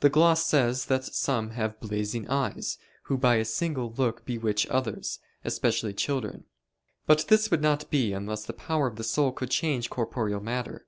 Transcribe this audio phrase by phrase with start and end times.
[0.00, 5.20] the gloss says that "some have blazing eyes, who by a single look bewitch others,
[5.44, 6.42] especially children."
[7.06, 10.84] But this would not be unless the power of the soul could change corporeal matter.